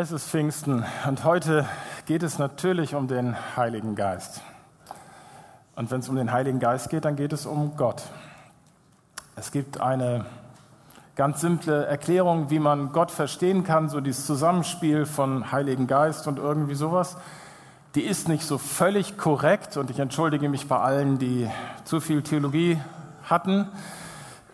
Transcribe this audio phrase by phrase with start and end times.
[0.00, 1.68] Es ist Pfingsten und heute
[2.06, 4.40] geht es natürlich um den Heiligen Geist.
[5.76, 8.04] Und wenn es um den Heiligen Geist geht, dann geht es um Gott.
[9.36, 10.24] Es gibt eine
[11.16, 16.38] ganz simple Erklärung, wie man Gott verstehen kann, so dieses Zusammenspiel von Heiligen Geist und
[16.38, 17.18] irgendwie sowas.
[17.94, 21.50] Die ist nicht so völlig korrekt und ich entschuldige mich bei allen, die
[21.84, 22.80] zu viel Theologie
[23.24, 23.68] hatten,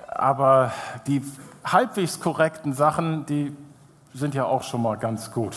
[0.08, 0.72] aber
[1.06, 1.22] die
[1.64, 3.56] halbwegs korrekten Sachen, die
[4.16, 5.54] sind ja auch schon mal ganz gut.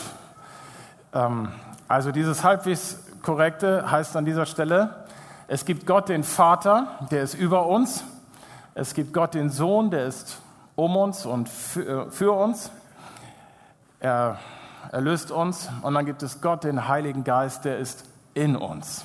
[1.14, 1.48] Ähm,
[1.88, 5.06] also dieses halbwegs korrekte heißt an dieser Stelle,
[5.48, 8.04] es gibt Gott den Vater, der ist über uns.
[8.74, 10.40] Es gibt Gott den Sohn, der ist
[10.76, 12.70] um uns und für, äh, für uns.
[13.98, 14.38] Er
[14.92, 15.68] erlöst uns.
[15.82, 18.04] Und dann gibt es Gott den Heiligen Geist, der ist
[18.34, 19.04] in uns.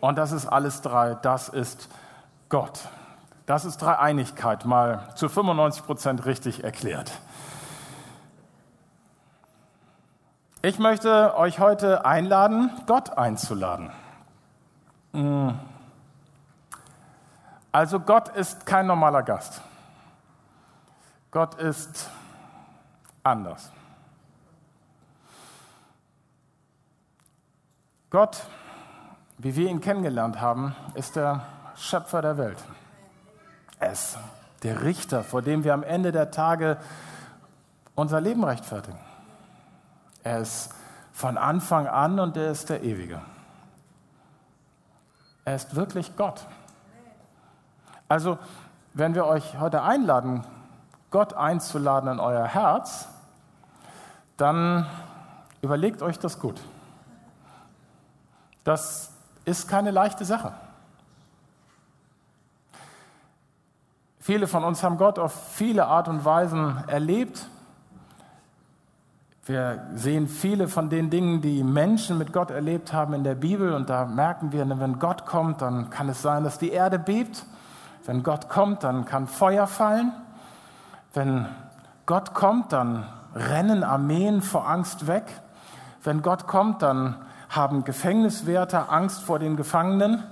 [0.00, 1.14] Und das ist alles drei.
[1.14, 1.88] Das ist
[2.48, 2.80] Gott.
[3.46, 7.10] Das ist Dreieinigkeit, mal zu 95 Prozent richtig erklärt.
[10.62, 13.90] Ich möchte euch heute einladen, Gott einzuladen.
[15.14, 15.58] Hm.
[17.72, 19.62] Also Gott ist kein normaler Gast.
[21.30, 22.10] Gott ist
[23.22, 23.72] anders.
[28.10, 28.42] Gott,
[29.38, 31.40] wie wir ihn kennengelernt haben, ist der
[31.74, 32.62] Schöpfer der Welt.
[33.78, 34.18] Er ist
[34.62, 36.76] der Richter, vor dem wir am Ende der Tage
[37.94, 39.09] unser Leben rechtfertigen.
[40.22, 40.74] Er ist
[41.12, 43.20] von Anfang an und er ist der Ewige.
[45.44, 46.46] Er ist wirklich Gott.
[48.08, 48.38] Also,
[48.94, 50.44] wenn wir euch heute einladen,
[51.10, 53.08] Gott einzuladen in euer Herz,
[54.36, 54.86] dann
[55.62, 56.60] überlegt euch das gut.
[58.64, 59.12] Das
[59.44, 60.52] ist keine leichte Sache.
[64.20, 67.46] Viele von uns haben Gott auf viele Art und Weisen erlebt
[69.50, 73.72] wir sehen viele von den Dingen, die Menschen mit Gott erlebt haben in der Bibel
[73.74, 77.44] und da merken wir, wenn Gott kommt, dann kann es sein, dass die Erde bebt.
[78.06, 80.12] Wenn Gott kommt, dann kann Feuer fallen.
[81.14, 81.46] Wenn
[82.06, 85.24] Gott kommt, dann rennen Armeen vor Angst weg.
[86.04, 87.16] Wenn Gott kommt, dann
[87.48, 90.22] haben Gefängniswärter Angst vor den Gefangenen,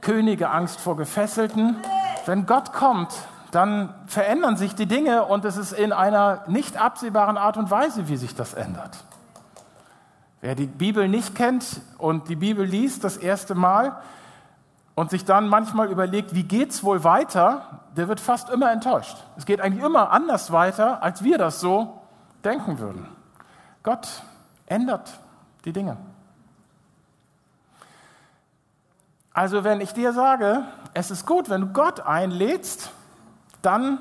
[0.00, 1.76] Könige Angst vor Gefesselten.
[2.24, 3.12] Wenn Gott kommt,
[3.50, 8.08] dann verändern sich die Dinge und es ist in einer nicht absehbaren Art und Weise,
[8.08, 9.04] wie sich das ändert.
[10.40, 14.00] Wer die Bibel nicht kennt und die Bibel liest das erste Mal
[14.94, 19.16] und sich dann manchmal überlegt, wie geht es wohl weiter, der wird fast immer enttäuscht.
[19.36, 22.02] Es geht eigentlich immer anders weiter, als wir das so
[22.44, 23.08] denken würden.
[23.82, 24.22] Gott
[24.66, 25.18] ändert
[25.64, 25.96] die Dinge.
[29.32, 30.64] Also wenn ich dir sage,
[30.94, 32.90] es ist gut, wenn du Gott einlädst,
[33.68, 33.98] dann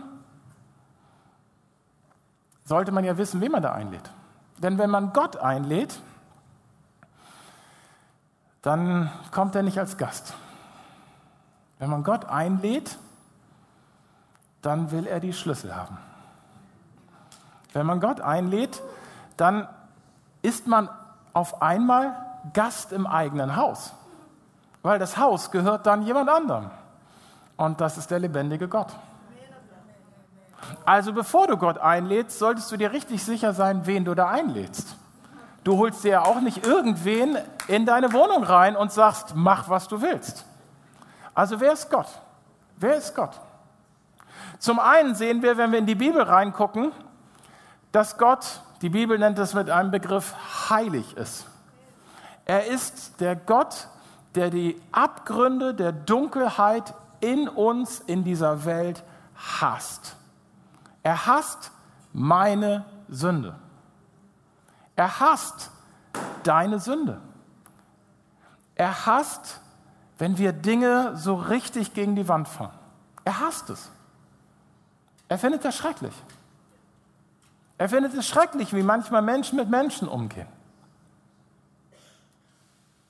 [2.64, 4.10] sollte man ja wissen, wen man da einlädt.
[4.60, 6.00] Denn wenn man Gott einlädt,
[8.62, 10.34] dann kommt er nicht als Gast.
[11.80, 12.98] Wenn man Gott einlädt,
[14.62, 15.98] dann will er die Schlüssel haben.
[17.74, 18.82] Wenn man Gott einlädt,
[19.36, 19.68] dann
[20.44, 20.88] ist man
[21.34, 22.16] auf einmal
[22.54, 23.92] Gast im eigenen Haus,
[24.82, 26.70] weil das Haus gehört dann jemand anderem.
[27.58, 28.96] Und das ist der lebendige Gott.
[30.86, 34.96] Also bevor du Gott einlädst, solltest du dir richtig sicher sein, wen du da einlädst.
[35.64, 37.38] Du holst dir ja auch nicht irgendwen
[37.68, 40.46] in deine Wohnung rein und sagst, mach, was du willst.
[41.34, 42.08] Also wer ist Gott?
[42.78, 43.40] Wer ist Gott?
[44.60, 46.92] Zum einen sehen wir, wenn wir in die Bibel reingucken,
[47.92, 50.34] dass Gott, die Bibel nennt es mit einem Begriff,
[50.70, 51.46] heilig ist.
[52.46, 53.88] Er ist der Gott,
[54.36, 59.04] der die Abgründe der Dunkelheit in uns, in dieser Welt
[59.36, 60.16] hasst.
[61.08, 61.72] Er hasst
[62.12, 63.56] meine Sünde.
[64.98, 65.72] Er hasst
[66.44, 67.22] deine Sünde.
[68.76, 69.62] Er hasst,
[70.18, 72.78] wenn wir Dinge so richtig gegen die Wand fahren.
[73.24, 73.90] Er hasst es.
[75.30, 76.14] Er findet das schrecklich.
[77.78, 80.50] Er findet es schrecklich, wie manchmal Menschen mit Menschen umgehen.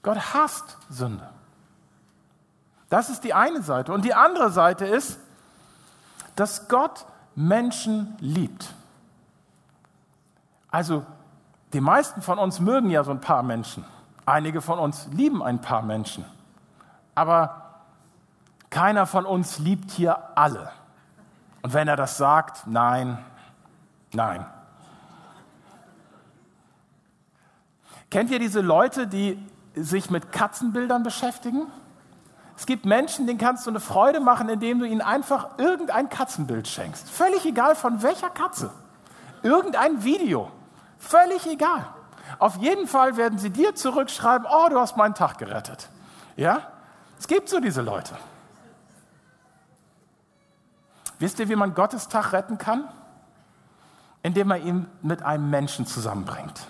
[0.03, 1.27] Gott hasst Sünde.
[2.89, 3.91] Das ist die eine Seite.
[3.91, 5.17] Und die andere Seite ist,
[6.35, 7.03] dass Gott
[7.37, 8.73] Menschen liebt.
[10.71, 11.05] Also
[11.71, 13.85] die meisten von uns mögen ja so ein paar Menschen.
[14.25, 16.25] Einige von uns lieben ein paar Menschen.
[17.13, 17.83] Aber
[18.71, 20.71] keiner von uns liebt hier alle.
[21.61, 23.19] Und wenn er das sagt, nein,
[24.13, 24.43] nein.
[28.09, 29.37] Kennt ihr diese Leute, die
[29.75, 31.67] sich mit Katzenbildern beschäftigen?
[32.57, 36.67] Es gibt Menschen, denen kannst du eine Freude machen, indem du ihnen einfach irgendein Katzenbild
[36.67, 37.07] schenkst.
[37.07, 38.71] Völlig egal von welcher Katze.
[39.43, 40.51] Irgendein Video.
[40.97, 41.85] Völlig egal.
[42.39, 45.89] Auf jeden Fall werden sie dir zurückschreiben, oh, du hast meinen Tag gerettet.
[46.35, 46.61] Ja?
[47.19, 48.17] Es gibt so diese Leute.
[51.19, 52.89] Wisst ihr, wie man Gottes Tag retten kann?
[54.23, 56.67] Indem man ihn mit einem Menschen zusammenbringt.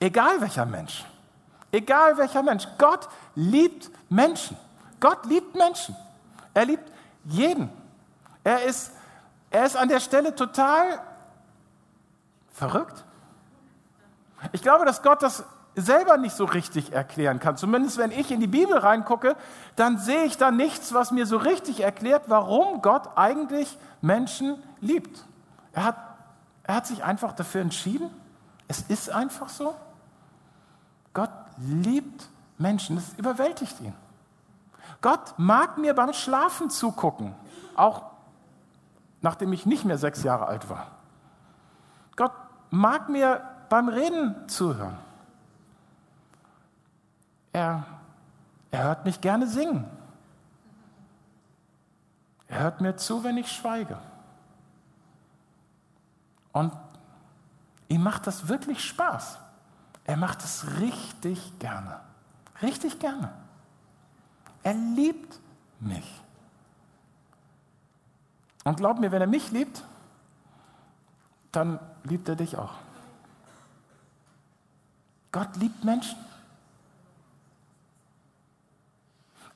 [0.00, 1.04] Egal welcher Mensch.
[1.74, 2.68] Egal welcher Mensch.
[2.78, 4.56] Gott liebt Menschen.
[5.00, 5.96] Gott liebt Menschen.
[6.54, 6.84] Er liebt
[7.24, 7.68] jeden.
[8.44, 8.92] Er ist,
[9.50, 11.00] er ist an der Stelle total
[12.52, 13.04] verrückt.
[14.52, 15.42] Ich glaube, dass Gott das
[15.74, 17.56] selber nicht so richtig erklären kann.
[17.56, 19.34] Zumindest wenn ich in die Bibel reingucke,
[19.74, 25.24] dann sehe ich da nichts, was mir so richtig erklärt, warum Gott eigentlich Menschen liebt.
[25.72, 25.96] Er hat,
[26.62, 28.10] er hat sich einfach dafür entschieden.
[28.68, 29.74] Es ist einfach so.
[31.56, 32.28] Liebt
[32.58, 32.96] Menschen.
[32.96, 33.94] Das überwältigt ihn.
[35.00, 37.34] Gott mag mir beim Schlafen zugucken,
[37.76, 38.04] auch
[39.20, 40.86] nachdem ich nicht mehr sechs Jahre alt war.
[42.16, 42.32] Gott
[42.70, 44.96] mag mir beim Reden zuhören.
[47.52, 47.84] Er,
[48.70, 49.84] er hört mich gerne singen.
[52.48, 53.98] Er hört mir zu, wenn ich schweige.
[56.52, 56.72] Und
[57.88, 59.38] ihm macht das wirklich Spaß.
[60.04, 62.00] Er macht es richtig gerne.
[62.62, 63.32] Richtig gerne.
[64.62, 65.38] Er liebt
[65.80, 66.20] mich.
[68.64, 69.82] Und glaub mir, wenn er mich liebt,
[71.52, 72.74] dann liebt er dich auch.
[75.32, 76.16] Gott liebt Menschen.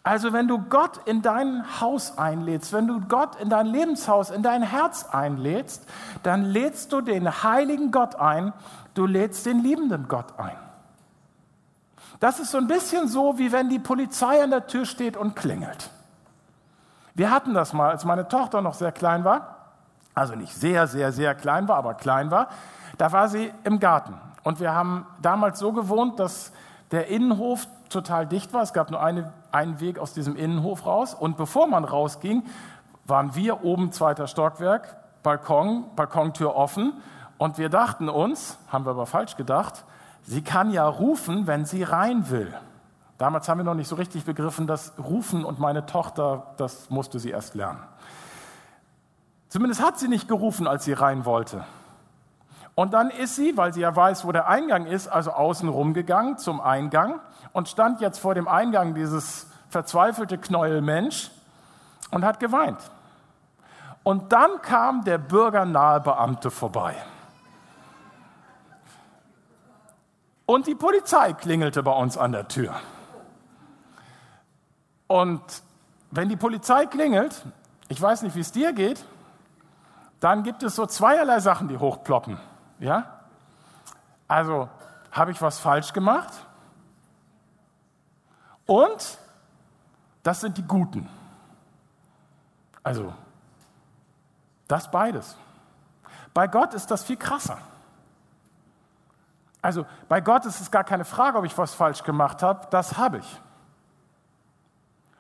[0.03, 4.43] Also wenn du Gott in dein Haus einlädst, wenn du Gott in dein Lebenshaus, in
[4.43, 5.87] dein Herz einlädst,
[6.23, 8.53] dann lädst du den heiligen Gott ein,
[8.95, 10.57] du lädst den liebenden Gott ein.
[12.21, 15.37] Das ist so ein bisschen so, wie wenn die Polizei an der Tür steht und
[15.37, 15.91] klingelt.
[17.15, 19.57] Wir hatten das mal, als meine Tochter noch sehr klein war,
[20.15, 22.49] also nicht sehr, sehr, sehr klein war, aber klein war,
[22.97, 24.15] da war sie im Garten.
[24.43, 26.53] Und wir haben damals so gewohnt, dass
[26.91, 28.63] der Innenhof total dicht war.
[28.63, 31.15] Es gab nur eine, einen Weg aus diesem Innenhof raus.
[31.15, 32.45] Und bevor man rausging,
[33.07, 36.93] waren wir oben zweiter Stockwerk, Balkon, Balkontür offen.
[37.39, 39.85] Und wir dachten uns, haben wir aber falsch gedacht,
[40.23, 42.53] sie kann ja rufen, wenn sie rein will.
[43.17, 47.19] Damals haben wir noch nicht so richtig begriffen, dass Rufen und meine Tochter, das musste
[47.19, 47.81] sie erst lernen.
[49.49, 51.65] Zumindest hat sie nicht gerufen, als sie rein wollte.
[52.79, 56.39] Und dann ist sie, weil sie ja weiß, wo der Eingang ist, also außen rumgegangen
[56.39, 57.19] zum Eingang
[57.53, 61.33] und stand jetzt vor dem Eingang dieses verzweifelte Knäuel Mensch
[62.13, 62.79] und hat geweint.
[64.05, 66.95] Und dann kam der bürgernahe Beamte vorbei.
[70.47, 72.77] Und die Polizei klingelte bei uns an der Tür.
[75.09, 75.43] Und
[76.13, 77.45] wenn die Polizei klingelt,
[77.89, 79.05] ich weiß nicht, wie es dir geht,
[80.21, 82.39] dann gibt es so zweierlei Sachen, die hochploppen.
[82.79, 83.21] Ja?
[84.27, 84.69] Also,
[85.11, 86.33] habe ich was falsch gemacht?
[88.67, 89.19] Und
[90.23, 91.09] das sind die Guten.
[92.83, 93.13] Also,
[94.67, 95.37] das beides.
[96.35, 97.59] Bei Gott ist das viel krasser.
[99.61, 102.97] Also bei Gott ist es gar keine Frage, ob ich was falsch gemacht habe, das
[102.97, 103.41] habe ich.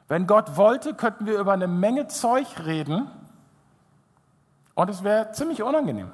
[0.06, 3.10] Wenn Gott wollte, könnten wir über eine Menge Zeug reden
[4.74, 6.10] und es wäre ziemlich unangenehm.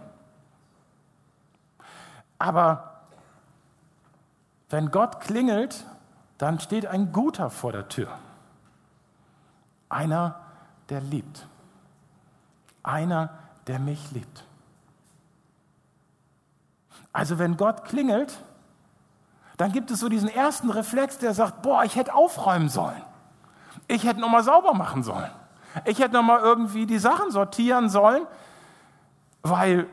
[2.44, 2.90] Aber
[4.68, 5.86] wenn Gott klingelt,
[6.36, 8.08] dann steht ein Guter vor der Tür.
[9.88, 10.38] Einer,
[10.90, 11.46] der liebt.
[12.82, 13.30] Einer,
[13.66, 14.44] der mich liebt.
[17.14, 18.36] Also wenn Gott klingelt,
[19.56, 23.02] dann gibt es so diesen ersten Reflex, der sagt, boah, ich hätte aufräumen sollen.
[23.88, 25.30] Ich hätte nochmal sauber machen sollen.
[25.86, 28.26] Ich hätte nochmal irgendwie die Sachen sortieren sollen,
[29.40, 29.86] weil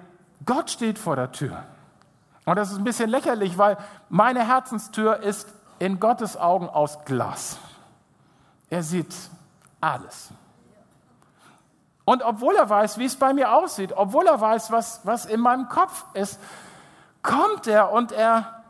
[0.46, 1.64] Gott steht vor der Tür.
[2.52, 3.78] Und das ist ein bisschen lächerlich, weil
[4.10, 5.48] meine Herzenstür ist
[5.80, 7.58] in Gottes Augen aus Glas.
[8.70, 9.16] Er sieht
[9.80, 10.32] alles.
[12.04, 15.40] Und obwohl er weiß, wie es bei mir aussieht, obwohl er weiß, was, was in
[15.40, 16.42] meinem Kopf ist,
[17.22, 18.64] kommt er und er,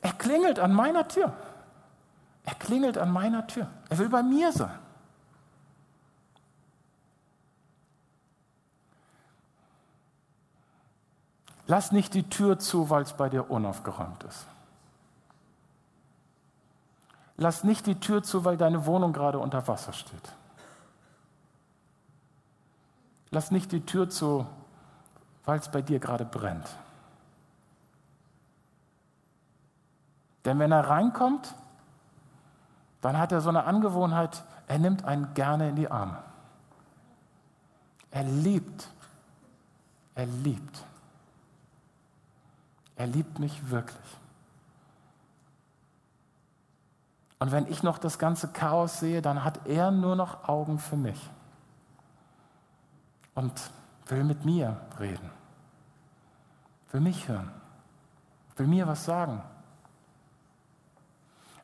[0.00, 1.32] er klingelt an meiner Tür.
[2.44, 3.66] Er klingelt an meiner Tür.
[3.88, 4.78] Er will bei mir sein.
[11.70, 14.46] Lass nicht die Tür zu, weil es bei dir unaufgeräumt ist.
[17.36, 20.32] Lass nicht die Tür zu, weil deine Wohnung gerade unter Wasser steht.
[23.30, 24.46] Lass nicht die Tür zu,
[25.44, 26.66] weil es bei dir gerade brennt.
[30.46, 31.54] Denn wenn er reinkommt,
[33.02, 36.16] dann hat er so eine Angewohnheit, er nimmt einen gerne in die Arme.
[38.10, 38.88] Er liebt.
[40.14, 40.87] Er liebt.
[42.98, 43.96] Er liebt mich wirklich.
[47.38, 50.96] Und wenn ich noch das ganze Chaos sehe, dann hat er nur noch Augen für
[50.96, 51.30] mich
[53.34, 53.52] und
[54.06, 55.30] will mit mir reden,
[56.90, 57.52] will mich hören,
[58.56, 59.40] will mir was sagen.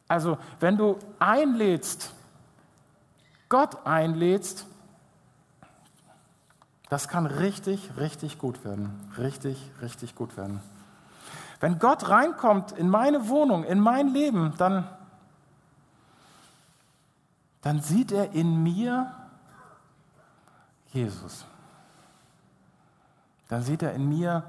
[0.07, 2.13] Also, wenn du einlädst,
[3.49, 4.67] Gott einlädst,
[6.91, 9.11] das kann richtig, richtig gut werden.
[9.19, 10.61] Richtig, richtig gut werden.
[11.65, 14.87] Wenn Gott reinkommt in meine Wohnung, in mein Leben, dann,
[17.63, 19.11] dann sieht er in mir
[20.93, 21.47] Jesus.
[23.49, 24.43] Dann sieht er in mir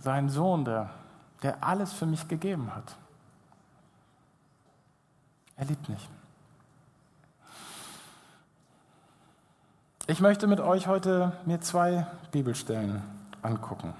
[0.00, 0.90] seinen Sohn, der,
[1.44, 2.96] der alles für mich gegeben hat.
[5.54, 6.08] Er liebt mich.
[10.08, 13.04] Ich möchte mit euch heute mir zwei Bibelstellen
[13.40, 13.94] angucken.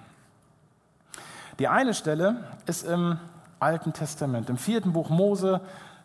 [1.61, 3.19] Die eine Stelle ist im
[3.59, 5.61] Alten Testament, im vierten Buch Mose,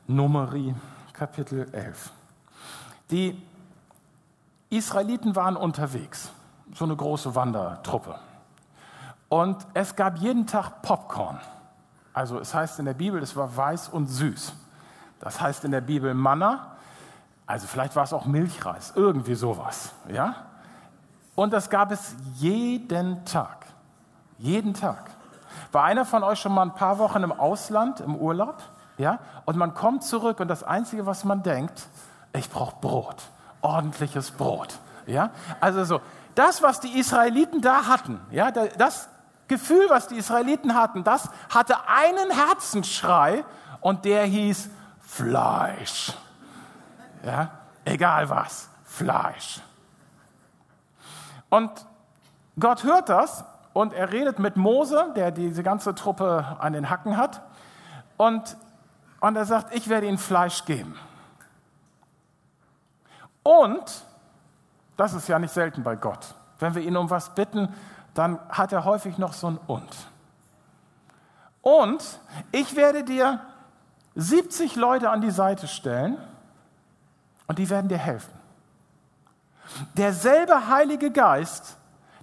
[0.06, 0.76] Numeri,
[1.14, 2.12] Kapitel 11.
[3.10, 3.42] Die
[4.70, 6.30] Israeliten waren unterwegs,
[6.74, 8.20] so eine große Wandertruppe.
[9.30, 11.40] Und es gab jeden Tag Popcorn.
[12.14, 14.52] Also es heißt in der Bibel, es war weiß und süß.
[15.22, 16.76] Das heißt in der Bibel Manna,
[17.46, 20.36] also vielleicht war es auch Milchreis, irgendwie sowas, ja?
[21.34, 23.66] Und das gab es jeden Tag.
[24.38, 25.15] Jeden Tag.
[25.72, 28.56] War einer von euch schon mal ein paar Wochen im Ausland, im Urlaub?
[28.98, 29.20] Ja?
[29.46, 31.88] Und man kommt zurück und das Einzige, was man denkt,
[32.34, 33.18] ich brauche Brot,
[33.62, 34.80] ordentliches Brot.
[35.06, 35.32] Ja?
[35.60, 36.02] Also so,
[36.36, 39.10] das, was die Israeliten da hatten, ja, das
[39.48, 43.46] Gefühl, was die Israeliten hatten, das hatte einen Herzensschrei
[43.82, 44.70] und der hieß
[45.00, 46.14] Fleisch.
[47.24, 47.50] Ja?
[47.86, 49.62] Egal was, Fleisch.
[51.50, 51.72] Und
[52.60, 53.46] Gott hört das
[53.76, 57.42] und er redet mit Mose, der diese ganze Truppe an den Hacken hat.
[58.16, 58.56] Und,
[59.20, 60.98] und er sagt, ich werde ihnen Fleisch geben.
[63.44, 64.06] Und,
[64.96, 67.68] das ist ja nicht selten bei Gott, wenn wir ihn um was bitten,
[68.14, 69.94] dann hat er häufig noch so ein Und.
[71.62, 72.22] Und
[72.54, 73.42] ich werde dir
[74.16, 76.18] 70 Leute an die Seite stellen
[77.48, 78.34] und die werden dir helfen.
[79.98, 81.76] Derselbe Heilige Geist,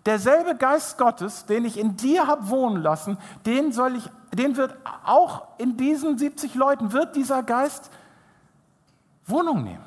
[0.07, 4.77] derselbe Geist Gottes, den ich in dir habe wohnen lassen, den soll ich, den wird
[5.05, 7.91] auch in diesen 70 Leuten wird dieser Geist
[9.27, 9.85] Wohnung nehmen.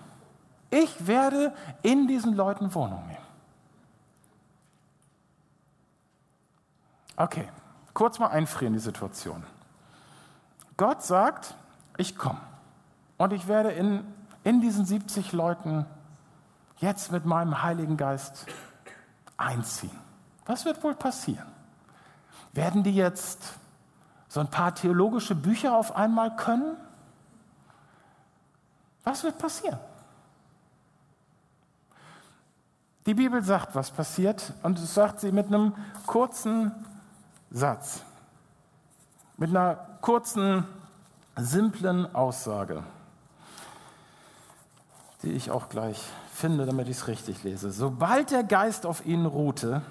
[0.69, 1.53] Ich werde
[1.83, 3.25] in diesen Leuten Wohnung nehmen.
[7.17, 7.47] Okay,
[7.93, 9.43] kurz mal einfrieren die Situation.
[10.75, 11.55] Gott sagt,
[11.97, 12.41] ich komme
[13.17, 14.03] und ich werde in,
[14.43, 15.85] in diesen 70 Leuten
[16.77, 18.47] jetzt mit meinem Heiligen Geist
[19.37, 20.04] einziehen.
[20.45, 21.47] Was wird wohl passieren?
[22.53, 23.53] Werden die jetzt
[24.27, 26.77] so ein paar theologische Bücher auf einmal können?
[29.03, 29.79] Was wird passieren?
[33.05, 35.75] Die Bibel sagt, was passiert, und es sagt sie mit einem
[36.07, 36.71] kurzen
[37.51, 38.01] Satz,
[39.37, 40.65] mit einer kurzen
[41.35, 42.83] simplen Aussage,
[45.21, 46.01] die ich auch gleich
[46.33, 47.71] finde, damit ich es richtig lese.
[47.71, 49.83] Sobald der Geist auf ihnen ruhte,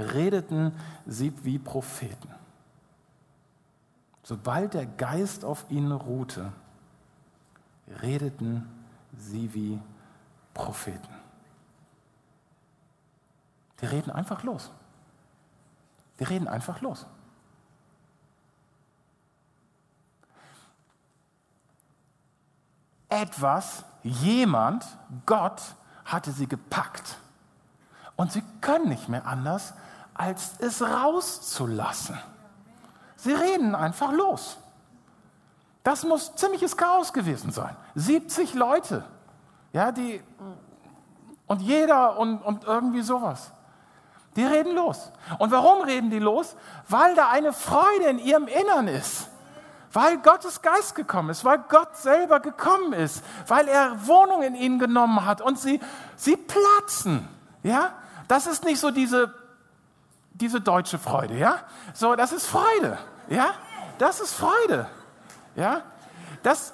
[0.00, 0.72] redeten
[1.06, 2.28] sie wie Propheten.
[4.22, 6.52] Sobald der Geist auf ihnen ruhte,
[8.02, 8.68] redeten
[9.16, 9.80] sie wie
[10.54, 11.14] Propheten.
[13.80, 14.70] Die reden einfach los.
[16.18, 17.06] Die reden einfach los.
[23.10, 24.86] etwas, jemand,
[25.26, 25.60] Gott
[26.06, 27.18] hatte sie gepackt.
[28.16, 29.74] Und sie können nicht mehr anders,
[30.20, 32.18] als es rauszulassen.
[33.16, 34.58] Sie reden einfach los.
[35.82, 37.74] Das muss ziemliches Chaos gewesen sein.
[37.94, 39.02] 70 Leute,
[39.72, 40.22] ja, die
[41.46, 43.50] und jeder und, und irgendwie sowas.
[44.36, 45.10] Die reden los.
[45.38, 46.54] Und warum reden die los?
[46.86, 49.26] Weil da eine Freude in ihrem Innern ist.
[49.90, 54.78] Weil Gottes Geist gekommen ist, weil Gott selber gekommen ist, weil er Wohnung in ihnen
[54.78, 55.80] genommen hat und sie,
[56.14, 57.26] sie platzen.
[57.62, 57.94] Ja?
[58.28, 59.34] Das ist nicht so diese,
[60.40, 61.56] diese deutsche Freude, ja?
[61.94, 63.54] So, das ist Freude, ja?
[63.98, 64.88] Das ist Freude,
[65.54, 65.82] ja?
[66.42, 66.72] Das,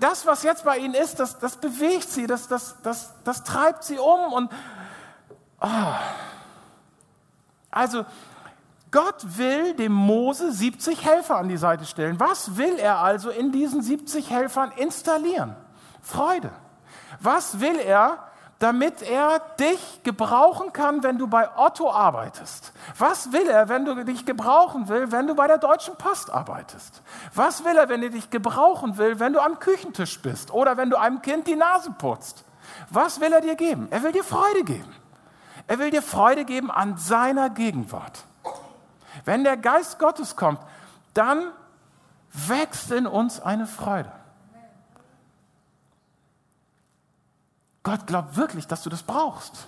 [0.00, 3.84] das was jetzt bei ihnen ist, das, das bewegt sie, das, das, das, das treibt
[3.84, 4.52] sie um und,
[5.60, 5.94] oh.
[7.70, 8.04] Also,
[8.90, 12.18] Gott will dem Mose 70 Helfer an die Seite stellen.
[12.18, 15.54] Was will er also in diesen 70 Helfern installieren?
[16.00, 16.50] Freude.
[17.20, 18.27] Was will er
[18.58, 22.72] damit er dich gebrauchen kann, wenn du bei Otto arbeitest?
[22.98, 27.02] Was will er, wenn du dich gebrauchen will, wenn du bei der Deutschen Post arbeitest?
[27.34, 30.90] Was will er, wenn er dich gebrauchen will, wenn du am Küchentisch bist oder wenn
[30.90, 32.44] du einem Kind die Nase putzt?
[32.90, 33.86] Was will er dir geben?
[33.90, 34.94] Er will dir Freude geben.
[35.68, 38.24] Er will dir Freude geben an seiner Gegenwart.
[39.24, 40.60] Wenn der Geist Gottes kommt,
[41.14, 41.52] dann
[42.32, 44.10] wächst in uns eine Freude.
[47.88, 49.66] Gott glaubt wirklich, dass du das brauchst.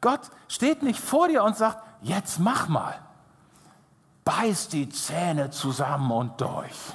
[0.00, 2.98] Gott steht nicht vor dir und sagt, jetzt mach mal.
[4.24, 6.94] Beiß die Zähne zusammen und durch.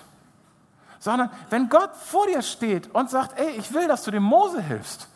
[0.97, 4.59] Sondern wenn Gott vor dir steht und sagt, ey, ich will, dass du dem Mose
[4.59, 5.07] hilfst,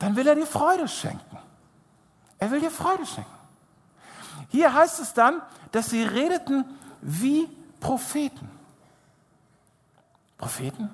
[0.00, 1.38] dann will er dir Freude schenken.
[2.38, 3.30] Er will dir Freude schenken.
[4.48, 5.40] Hier heißt es dann,
[5.70, 6.64] dass sie redeten
[7.00, 7.48] wie
[7.78, 8.50] Propheten.
[10.36, 10.90] Propheten?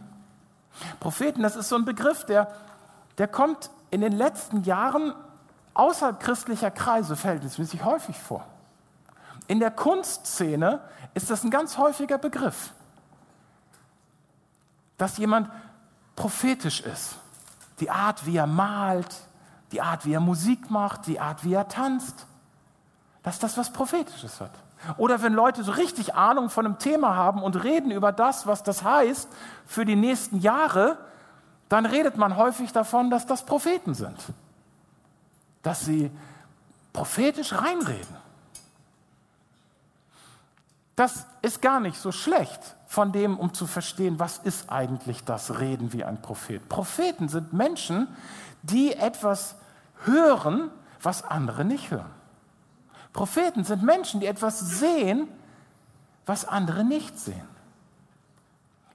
[1.01, 2.55] Propheten, das ist so ein Begriff, der,
[3.19, 5.15] der kommt in den letzten Jahren
[5.75, 8.45] außerhalb christlicher Kreise verhältnismäßig häufig vor.
[9.47, 10.81] In der Kunstszene
[11.15, 12.73] ist das ein ganz häufiger Begriff,
[14.99, 15.51] dass jemand
[16.17, 17.17] prophetisch ist.
[17.81, 19.15] Die Art, wie er malt,
[19.73, 22.27] die Art, wie er Musik macht, die Art, wie er tanzt,
[23.23, 24.53] dass das was Prophetisches hat.
[24.97, 28.63] Oder wenn Leute so richtig Ahnung von einem Thema haben und reden über das, was
[28.63, 29.29] das heißt
[29.67, 30.99] für die nächsten Jahre,
[31.69, 34.17] dann redet man häufig davon, dass das Propheten sind.
[35.63, 36.11] Dass sie
[36.93, 38.17] prophetisch reinreden.
[40.95, 45.59] Das ist gar nicht so schlecht von dem, um zu verstehen, was ist eigentlich das
[45.61, 46.67] Reden wie ein Prophet.
[46.69, 48.09] Propheten sind Menschen,
[48.63, 49.57] die etwas
[50.05, 50.71] hören,
[51.03, 52.11] was andere nicht hören.
[53.13, 55.29] Propheten sind Menschen, die etwas sehen,
[56.25, 57.56] was andere nicht sehen.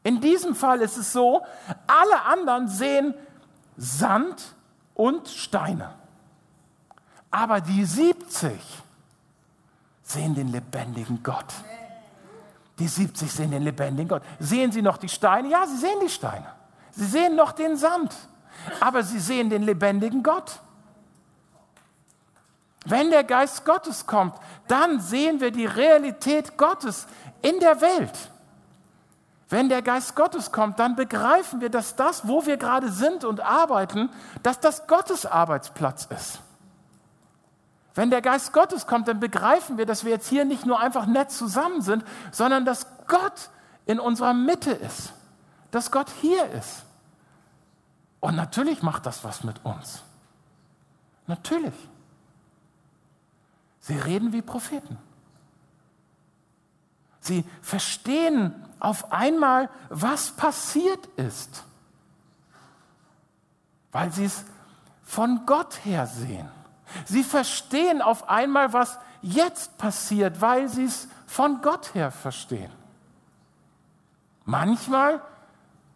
[0.03, 1.43] In diesem Fall ist es so,
[1.88, 3.13] alle anderen sehen
[3.77, 4.55] Sand
[4.96, 5.93] und Steine.
[7.29, 8.60] Aber die 70
[10.03, 11.53] sehen den lebendigen Gott.
[12.79, 14.24] Die 70 sehen den lebendigen Gott.
[14.39, 15.50] Sehen sie noch die Steine?
[15.50, 16.47] Ja, sie sehen die Steine.
[16.91, 18.13] Sie sehen noch den Sand.
[18.80, 20.60] Aber sie sehen den lebendigen Gott.
[22.86, 24.36] Wenn der Geist Gottes kommt,
[24.67, 27.06] dann sehen wir die Realität Gottes
[27.41, 28.31] in der Welt.
[29.51, 33.41] Wenn der Geist Gottes kommt, dann begreifen wir, dass das, wo wir gerade sind und
[33.41, 34.09] arbeiten,
[34.43, 36.39] dass das Gottes Arbeitsplatz ist.
[37.93, 41.05] Wenn der Geist Gottes kommt, dann begreifen wir, dass wir jetzt hier nicht nur einfach
[41.05, 43.49] nett zusammen sind, sondern dass Gott
[43.85, 45.11] in unserer Mitte ist,
[45.71, 46.85] dass Gott hier ist.
[48.21, 50.01] Und natürlich macht das was mit uns.
[51.27, 51.75] Natürlich.
[53.81, 54.97] Sie reden wie Propheten.
[57.21, 61.63] Sie verstehen auf einmal, was passiert ist,
[63.91, 64.43] weil sie es
[65.03, 66.49] von Gott her sehen.
[67.05, 72.71] Sie verstehen auf einmal, was jetzt passiert, weil sie es von Gott her verstehen.
[74.43, 75.21] Manchmal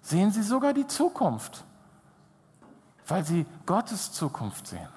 [0.01, 1.63] sehen sie sogar die Zukunft,
[3.07, 4.87] weil sie Gottes Zukunft sehen.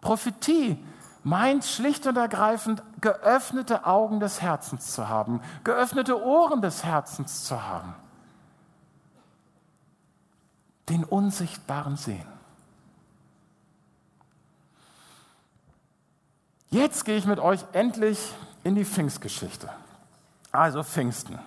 [0.00, 0.82] Prophetie
[1.28, 7.66] meint schlicht und ergreifend, geöffnete Augen des Herzens zu haben, geöffnete Ohren des Herzens zu
[7.66, 7.94] haben,
[10.88, 12.26] den Unsichtbaren sehen.
[16.70, 18.32] Jetzt gehe ich mit euch endlich
[18.64, 19.70] in die Pfingstgeschichte.
[20.50, 21.38] Also Pfingsten.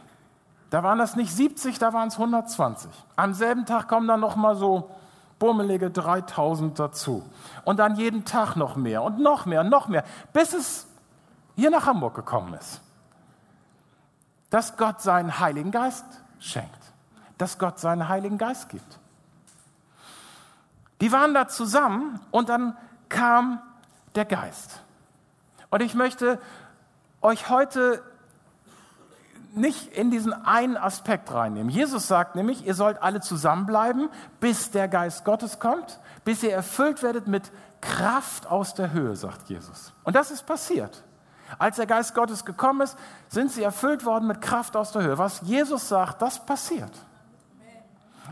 [0.69, 2.91] Da waren das nicht 70, da waren es 120.
[3.15, 4.91] Am selben Tag kommen dann noch mal so
[5.41, 7.27] bummelige 3000 dazu.
[7.65, 10.87] Und dann jeden Tag noch mehr und noch mehr und noch mehr, bis es
[11.55, 12.79] hier nach Hamburg gekommen ist.
[14.51, 16.05] Dass Gott seinen Heiligen Geist
[16.39, 16.69] schenkt.
[17.39, 18.99] Dass Gott seinen Heiligen Geist gibt.
[21.01, 22.77] Die waren da zusammen und dann
[23.09, 23.63] kam
[24.13, 24.83] der Geist.
[25.71, 26.39] Und ich möchte
[27.23, 28.03] euch heute
[29.53, 31.69] nicht in diesen einen Aspekt reinnehmen.
[31.69, 34.09] Jesus sagt nämlich, ihr sollt alle zusammenbleiben,
[34.39, 39.49] bis der Geist Gottes kommt, bis ihr erfüllt werdet mit Kraft aus der Höhe, sagt
[39.49, 39.93] Jesus.
[40.03, 41.03] Und das ist passiert.
[41.57, 45.17] Als der Geist Gottes gekommen ist, sind sie erfüllt worden mit Kraft aus der Höhe.
[45.17, 46.91] Was Jesus sagt, das passiert.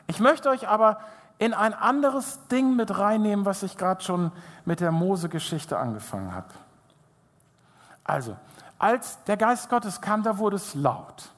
[0.08, 1.00] Ich möchte euch aber
[1.38, 4.32] in ein anderes Ding mit reinnehmen, was ich gerade schon
[4.66, 6.48] mit der Mose-Geschichte angefangen habe.
[8.04, 8.38] Also,
[8.80, 11.30] als der Geist Gottes kam, da wurde es laut.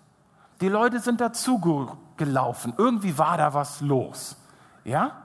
[0.61, 1.59] Die Leute sind dazu
[2.15, 2.73] gelaufen.
[2.77, 4.37] Irgendwie war da was los.
[4.83, 5.23] Ja?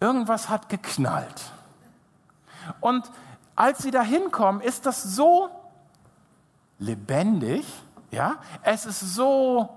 [0.00, 1.52] Irgendwas hat geknallt.
[2.80, 3.10] Und
[3.54, 5.48] als sie da hinkommen, ist das so
[6.78, 7.64] lebendig,
[8.10, 8.36] ja?
[8.62, 9.68] Es ist so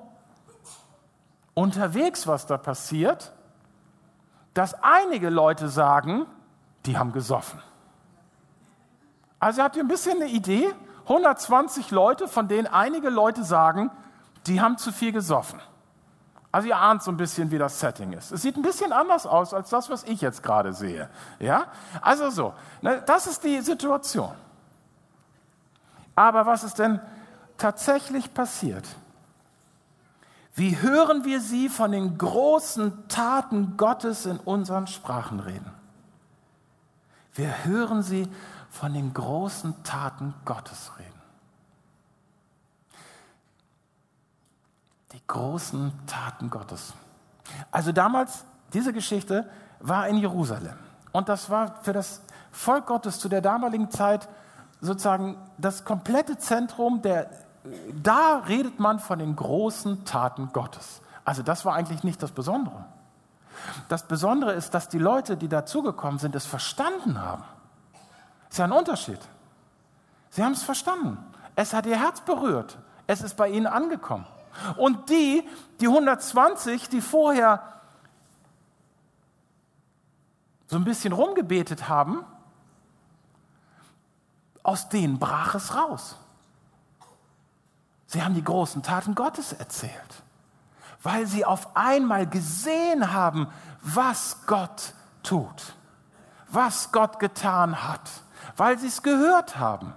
[1.53, 3.31] unterwegs, was da passiert,
[4.53, 6.25] dass einige Leute sagen,
[6.85, 7.61] die haben gesoffen.
[9.39, 10.73] Also habt ihr ein bisschen eine Idee?
[11.09, 13.89] 120 Leute, von denen einige Leute sagen,
[14.45, 15.59] die haben zu viel gesoffen.
[16.51, 18.31] Also ihr ahnt so ein bisschen, wie das Setting ist.
[18.31, 21.09] Es sieht ein bisschen anders aus als das, was ich jetzt gerade sehe.
[21.39, 21.65] Ja?
[22.01, 24.31] Also so, ne, das ist die Situation.
[26.15, 26.99] Aber was ist denn
[27.57, 28.85] tatsächlich passiert?
[30.55, 35.71] Wie hören wir sie von den großen Taten Gottes in unseren Sprachen reden?
[37.33, 38.27] Wir hören sie
[38.69, 41.09] von den großen Taten Gottes reden.
[45.13, 46.93] Die großen Taten Gottes.
[47.71, 50.77] Also damals, diese Geschichte war in Jerusalem.
[51.11, 54.27] Und das war für das Volk Gottes zu der damaligen Zeit
[54.81, 57.29] sozusagen das komplette Zentrum der,
[58.01, 61.01] da redet man von den großen Taten Gottes.
[61.25, 62.85] Also das war eigentlich nicht das Besondere.
[63.89, 67.43] Das Besondere ist, dass die Leute, die dazugekommen sind, es verstanden haben.
[68.49, 69.19] Ist ja ein Unterschied.
[70.31, 71.17] Sie haben es verstanden.
[71.55, 72.77] Es hat ihr Herz berührt.
[73.07, 74.25] Es ist bei ihnen angekommen.
[74.77, 75.47] Und die,
[75.79, 77.63] die 120, die vorher
[80.67, 82.23] so ein bisschen rumgebetet haben,
[84.61, 86.15] aus denen brach es raus.
[88.05, 90.23] Sie haben die großen Taten Gottes erzählt,
[91.01, 93.47] weil sie auf einmal gesehen haben,
[93.81, 95.73] was Gott tut,
[96.49, 98.09] was Gott getan hat,
[98.59, 99.93] weil sie es gehört haben,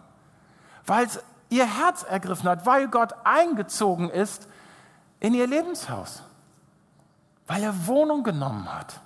[0.86, 4.48] weil es ihr Herz ergriffen hat, weil Gott eingezogen ist
[5.18, 6.22] in ihr Lebenshaus,
[7.46, 9.00] weil er Wohnung genommen hat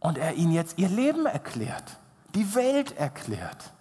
[0.00, 1.98] und er ihnen jetzt ihr Leben erklärt,
[2.34, 3.72] die Welt erklärt.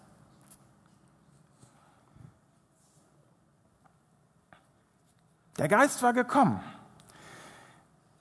[5.59, 6.63] Der Geist war gekommen.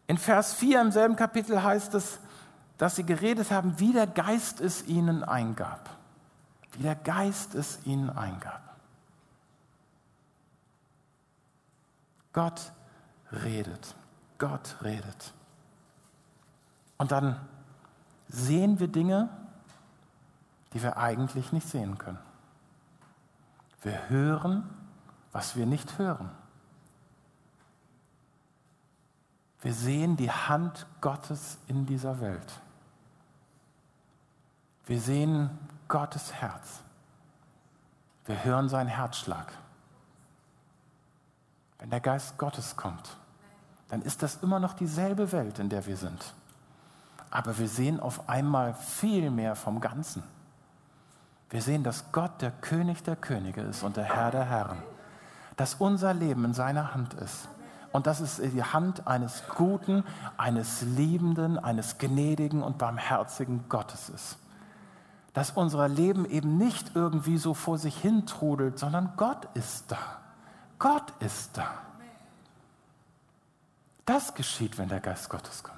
[0.09, 2.19] In Vers 4 im selben Kapitel heißt es,
[2.79, 5.96] dass sie geredet haben, wie der Geist es ihnen eingab.
[6.77, 8.61] Wie der Geist es ihnen eingab.
[12.35, 12.71] Gott
[13.33, 13.95] redet.
[14.37, 15.33] Gott redet.
[16.99, 17.41] Und dann
[18.29, 19.31] sehen wir Dinge,
[20.75, 22.19] die wir eigentlich nicht sehen können.
[23.81, 24.69] Wir hören,
[25.33, 26.31] was wir nicht hören.
[29.63, 32.61] Wir sehen die Hand Gottes in dieser Welt.
[34.85, 35.59] Wir sehen
[35.89, 36.81] Gottes Herz.
[38.25, 39.53] Wir hören seinen Herzschlag.
[41.79, 43.17] Wenn der Geist Gottes kommt,
[43.89, 46.35] dann ist das immer noch dieselbe Welt, in der wir sind.
[47.31, 50.23] Aber wir sehen auf einmal viel mehr vom Ganzen.
[51.51, 54.83] Wir sehen, dass Gott der König der Könige ist und der Herr der Herren.
[55.57, 57.49] Dass unser Leben in seiner Hand ist
[57.93, 60.05] und dass es die Hand eines guten,
[60.37, 64.39] eines liebenden, eines gnädigen und barmherzigen Gottes ist.
[65.37, 69.99] Dass unser Leben eben nicht irgendwie so vor sich hin trudelt, sondern Gott ist da.
[70.79, 71.75] Gott ist da.
[74.07, 75.77] Das geschieht, wenn der Geist Gottes kommt.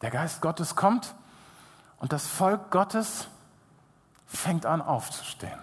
[0.00, 1.14] Der Geist Gottes kommt
[1.98, 3.28] und das Volk Gottes
[4.24, 5.58] fängt an aufzustehen.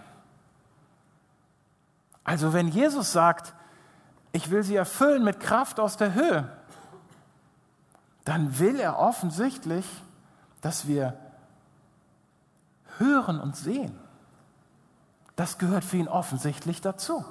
[2.22, 3.54] Also wenn Jesus sagt,
[4.30, 6.48] ich will sie erfüllen mit Kraft aus der Höhe,
[8.26, 9.86] dann will er offensichtlich,
[10.60, 11.16] dass wir
[12.98, 13.98] hören und sehen.
[15.34, 17.24] Das gehört für ihn offensichtlich dazu.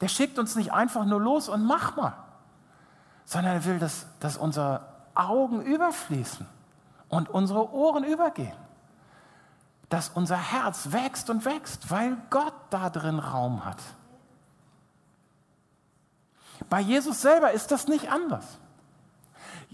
[0.00, 2.14] Der schickt uns nicht einfach nur los und mach mal,
[3.24, 6.46] sondern er will, dass, dass unsere Augen überfließen
[7.08, 8.56] und unsere Ohren übergehen
[9.88, 13.78] dass unser Herz wächst und wächst, weil Gott da drin Raum hat.
[16.68, 18.44] Bei Jesus selber ist das nicht anders.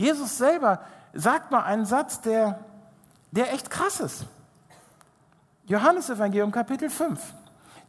[0.03, 0.81] Jesus selber
[1.13, 2.59] sagt mal einen Satz, der,
[3.31, 4.27] der echt krass ist.
[5.67, 7.21] Johannes Evangelium Kapitel 5.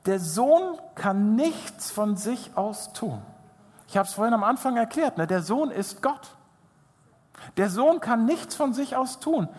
[0.06, 3.20] Der Sohn kann nichts von sich aus tun.
[3.88, 5.26] Ich habe es vorhin am Anfang erklärt, ne?
[5.26, 6.36] der Sohn ist Gott.
[7.58, 9.50] Der Sohn kann nichts von sich aus tun.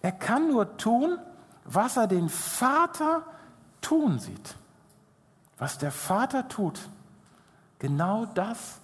[0.00, 1.18] Er kann nur tun,
[1.64, 3.24] was er den Vater
[3.80, 4.54] tun sieht.
[5.58, 6.88] Was der Vater tut,
[7.80, 8.78] genau das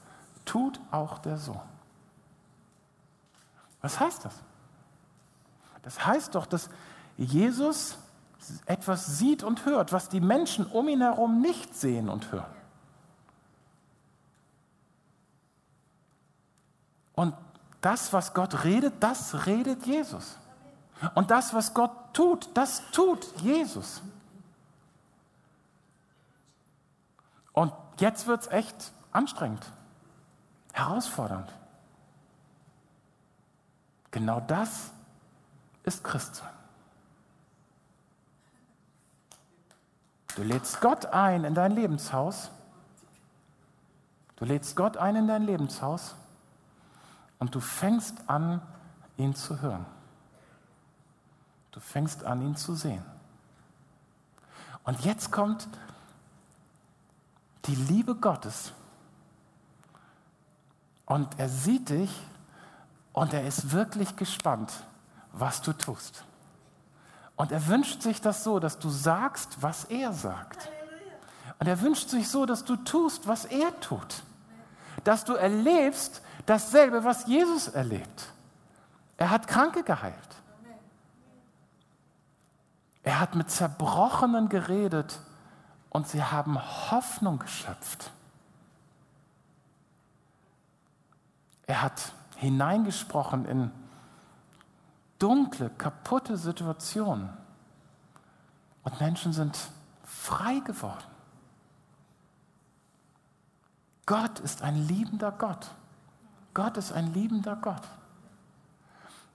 [0.44, 1.77] tut auch der Sohn.
[3.80, 4.34] Was heißt das?
[5.82, 6.68] Das heißt doch, dass
[7.16, 7.98] Jesus
[8.66, 12.54] etwas sieht und hört, was die Menschen um ihn herum nicht sehen und hören.
[17.14, 17.34] Und
[17.80, 20.36] das, was Gott redet, das redet Jesus.
[21.14, 24.02] Und das, was Gott tut, das tut Jesus.
[27.52, 29.72] Und jetzt wird es echt anstrengend.
[30.72, 31.52] herausfordernd.
[34.18, 34.90] Genau das
[35.84, 36.50] ist Christsein.
[40.34, 42.50] Du lädst Gott ein in dein Lebenshaus.
[44.34, 46.16] Du lädst Gott ein in dein Lebenshaus
[47.38, 48.60] und du fängst an,
[49.18, 49.86] ihn zu hören.
[51.70, 53.04] Du fängst an, ihn zu sehen.
[54.82, 55.68] Und jetzt kommt
[57.66, 58.72] die Liebe Gottes.
[61.06, 62.10] Und er sieht dich
[63.12, 64.72] und er ist wirklich gespannt,
[65.32, 66.24] was du tust.
[67.36, 70.70] Und er wünscht sich das so, dass du sagst, was er sagt.
[71.60, 74.22] Und er wünscht sich so, dass du tust, was er tut.
[75.04, 78.32] Dass du erlebst dasselbe, was Jesus erlebt.
[79.16, 80.14] Er hat Kranke geheilt.
[83.02, 85.20] Er hat mit Zerbrochenen geredet
[85.90, 86.58] und sie haben
[86.90, 88.10] Hoffnung geschöpft.
[91.66, 93.70] Er hat hineingesprochen in
[95.18, 97.28] dunkle, kaputte Situationen
[98.84, 99.58] und Menschen sind
[100.04, 101.04] frei geworden.
[104.06, 105.66] Gott ist ein liebender Gott.
[106.54, 107.82] Gott ist ein liebender Gott.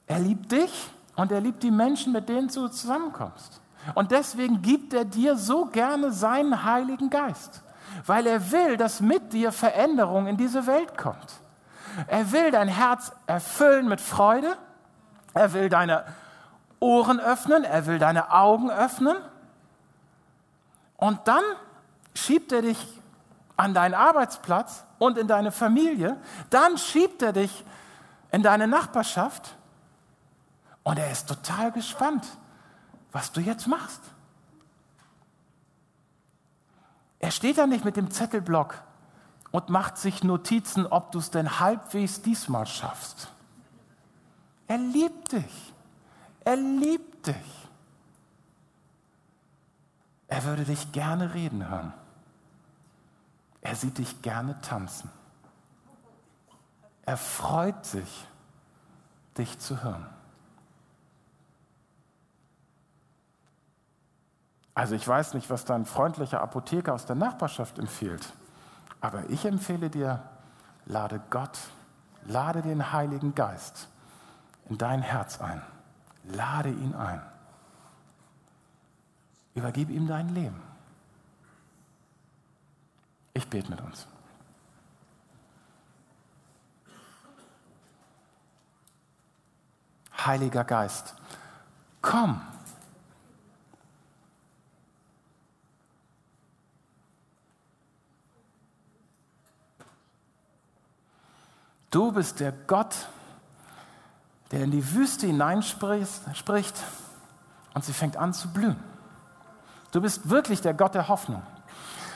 [0.07, 3.61] Er liebt dich und er liebt die Menschen, mit denen du zusammenkommst.
[3.95, 7.61] Und deswegen gibt er dir so gerne seinen Heiligen Geist,
[8.05, 11.42] weil er will, dass mit dir Veränderung in diese Welt kommt.
[12.07, 14.57] Er will dein Herz erfüllen mit Freude,
[15.33, 16.05] er will deine
[16.79, 19.17] Ohren öffnen, er will deine Augen öffnen.
[20.97, 21.43] Und dann
[22.15, 23.01] schiebt er dich
[23.57, 26.17] an deinen Arbeitsplatz und in deine Familie,
[26.49, 27.65] dann schiebt er dich
[28.31, 29.55] in deine Nachbarschaft.
[30.83, 32.25] Und er ist total gespannt
[33.13, 34.01] was du jetzt machst.
[37.19, 38.81] Er steht da nicht mit dem Zettelblock
[39.53, 43.31] und macht sich Notizen, ob du es denn halbwegs diesmal schaffst.
[44.67, 45.73] Er liebt dich.
[46.43, 47.69] Er liebt dich.
[50.27, 51.93] Er würde dich gerne reden hören.
[53.61, 55.11] Er sieht dich gerne tanzen.
[57.05, 58.25] Er freut sich,
[59.37, 60.07] dich zu hören.
[64.73, 68.33] Also ich weiß nicht, was dein freundlicher Apotheker aus der Nachbarschaft empfiehlt,
[69.01, 70.23] aber ich empfehle dir,
[70.85, 71.59] lade Gott,
[72.25, 73.87] lade den Heiligen Geist
[74.69, 75.61] in dein Herz ein.
[76.23, 77.21] Lade ihn ein.
[79.55, 80.61] Übergib ihm dein Leben.
[83.33, 84.07] Ich bete mit uns.
[90.25, 91.15] Heiliger Geist,
[92.01, 92.41] komm
[101.93, 103.07] Du bist der Gott,
[104.49, 106.75] der in die Wüste hineinspricht
[107.75, 108.77] und sie fängt an zu blühen.
[109.91, 111.43] Du bist wirklich der Gott der Hoffnung.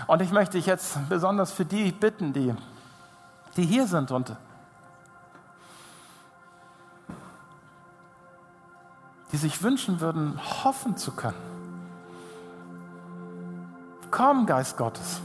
[0.08, 2.56] Und ich möchte dich jetzt besonders für die bitten, die,
[3.56, 4.36] die hier sind und
[9.32, 11.38] die sich wünschen würden, hoffen zu können.
[14.10, 15.22] Komm, Geist Gottes.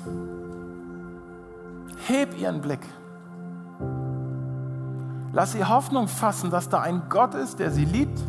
[2.07, 2.81] Heb ihren Blick.
[5.33, 8.21] Lass sie Hoffnung fassen, dass da ein Gott ist, der sie liebt,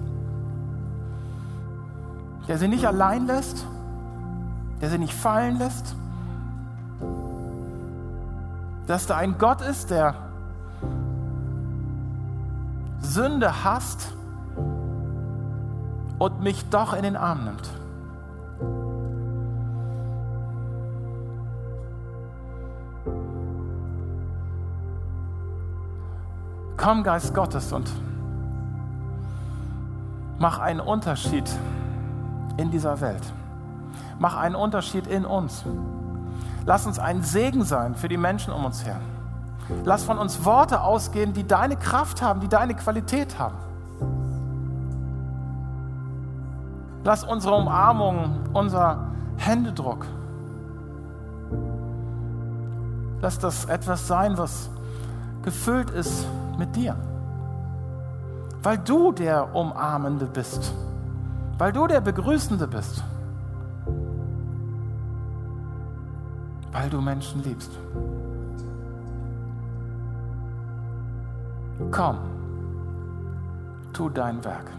[2.47, 3.65] der sie nicht allein lässt,
[4.81, 5.95] der sie nicht fallen lässt,
[8.87, 10.15] dass da ein Gott ist, der
[13.01, 14.13] Sünde hasst
[16.19, 17.69] und mich doch in den Arm nimmt.
[26.83, 27.89] Komm, Geist Gottes, und
[30.37, 31.49] mach einen Unterschied
[32.57, 33.23] in dieser Welt.
[34.19, 35.63] Mach einen Unterschied in uns.
[36.65, 38.99] Lass uns ein Segen sein für die Menschen um uns her.
[39.85, 43.55] Lass von uns Worte ausgehen, die deine Kraft haben, die deine Qualität haben.
[47.05, 50.05] Lass unsere Umarmung, unser Händedruck,
[53.21, 54.69] lass das etwas sein, was
[55.43, 56.95] gefüllt ist mit dir.
[58.61, 60.73] Weil du der Umarmende bist.
[61.57, 63.03] Weil du der Begrüßende bist.
[66.71, 67.71] Weil du Menschen liebst.
[71.91, 72.17] Komm,
[73.91, 74.71] tu dein Werk.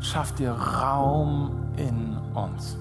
[0.00, 2.78] Schaff dir Raum in uns.